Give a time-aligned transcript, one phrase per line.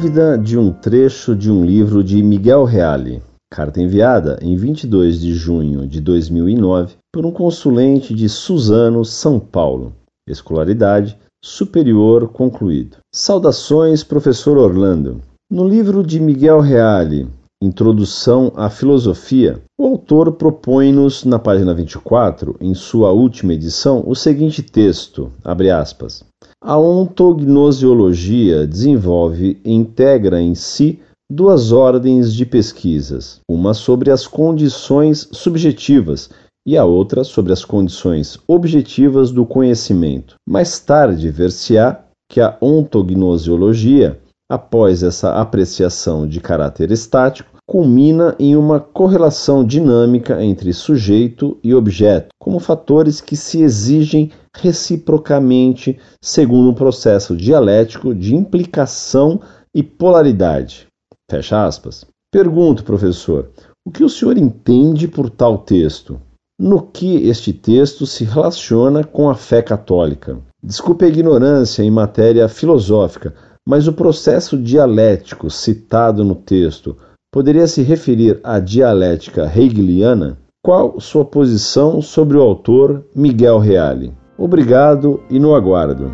[0.00, 3.22] dúvida de um trecho de um livro de Miguel Reale.
[3.52, 9.92] Carta enviada em 22 de junho de 2009 por um consulente de Suzano, São Paulo.
[10.26, 12.96] Escolaridade superior concluído.
[13.14, 15.20] Saudações, professor Orlando.
[15.50, 17.28] No livro de Miguel Reale,
[17.62, 24.62] Introdução à Filosofia, o autor propõe-nos, na página 24, em sua última edição, o seguinte
[24.62, 26.24] texto, aspas,
[26.58, 35.28] a ontognosiologia desenvolve e integra em si duas ordens de pesquisas, uma sobre as condições
[35.30, 36.30] subjetivas
[36.66, 40.36] e a outra sobre as condições objetivas do conhecimento.
[40.48, 44.18] Mais tarde, ver-se-á que a ontognosiologia,
[44.50, 52.30] após essa apreciação de caráter estático, culmina em uma correlação dinâmica entre sujeito e objeto,
[52.36, 59.40] como fatores que se exigem reciprocamente segundo um processo dialético de implicação
[59.72, 60.88] e polaridade.
[61.30, 62.04] Fecha aspas.
[62.32, 63.50] Pergunto, professor,
[63.86, 66.20] o que o senhor entende por tal texto?
[66.58, 70.40] No que este texto se relaciona com a fé católica?
[70.60, 73.32] Desculpe a ignorância em matéria filosófica,
[73.66, 76.96] mas o processo dialético citado no texto
[77.32, 80.38] poderia se referir à dialética hegeliana?
[80.62, 84.12] Qual sua posição sobre o autor Miguel Reale?
[84.36, 86.10] Obrigado e no aguardo.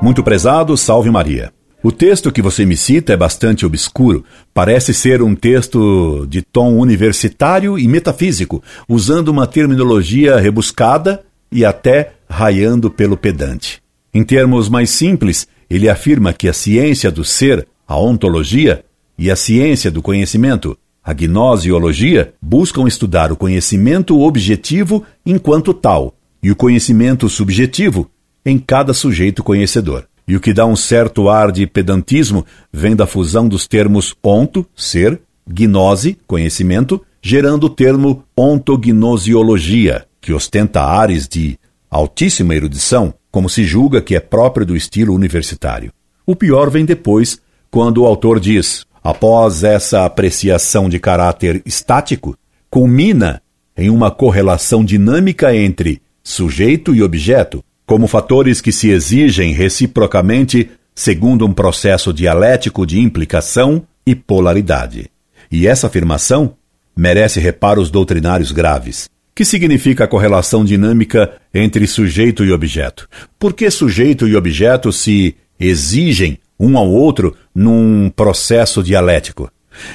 [0.00, 1.52] Muito prezado, salve Maria.
[1.82, 4.24] O texto que você me cita é bastante obscuro.
[4.52, 12.14] Parece ser um texto de tom universitário e metafísico, usando uma terminologia rebuscada e até
[12.28, 13.80] raiando pelo pedante.
[14.12, 18.84] Em termos mais simples, ele afirma que a ciência do ser, a ontologia,
[19.18, 26.50] e a ciência do conhecimento, a gnosiologia, buscam estudar o conhecimento objetivo enquanto tal, e
[26.50, 28.08] o conhecimento subjetivo
[28.44, 30.06] em cada sujeito conhecedor.
[30.26, 34.64] E o que dá um certo ar de pedantismo vem da fusão dos termos onto,
[34.76, 41.58] ser, gnose, conhecimento, gerando o termo ontognosiologia, que ostenta ares de
[41.90, 45.92] altíssima erudição, como se julga que é próprio do estilo universitário.
[46.26, 47.40] O pior vem depois,
[47.70, 52.36] quando o autor diz: após essa apreciação de caráter estático,
[52.70, 53.42] culmina
[53.76, 61.46] em uma correlação dinâmica entre sujeito e objeto, como fatores que se exigem reciprocamente segundo
[61.46, 65.10] um processo dialético de implicação e polaridade.
[65.50, 66.56] E essa afirmação
[66.94, 69.08] merece reparos doutrinários graves.
[69.38, 73.08] Que significa a correlação dinâmica entre sujeito e objeto?
[73.38, 79.48] Por que sujeito e objeto se exigem um ao outro num processo dialético?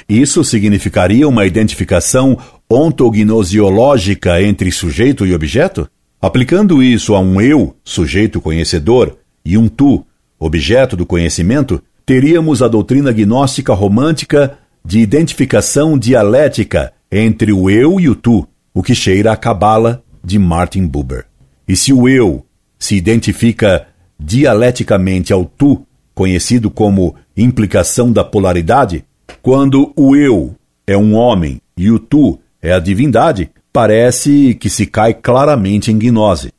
[0.08, 2.38] Isso significaria uma identificação
[2.70, 5.90] ontognosiológica entre sujeito e objeto?
[6.22, 10.06] Aplicando isso a um eu, sujeito conhecedor, e um tu,
[10.40, 18.08] objeto do conhecimento, teríamos a doutrina gnóstica romântica de identificação dialética entre o eu e
[18.08, 21.26] o tu, o que cheira a cabala de Martin Buber.
[21.68, 22.46] E se o eu
[22.80, 23.88] se identifica
[24.20, 29.06] dialeticamente ao tu, conhecido como implicação da polaridade,
[29.42, 34.86] quando o eu é um homem e o tu é a divindade, parece que se
[34.86, 36.52] cai claramente em gnose.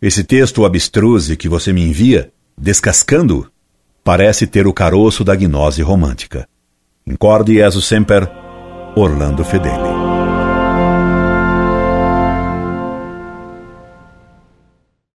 [0.00, 3.50] Esse texto abstruse que você me envia, descascando,
[4.02, 6.48] parece ter o caroço da gnose romântica.
[7.06, 8.28] Incorde Jesus Semper,
[8.96, 10.01] Orlando Fedeli.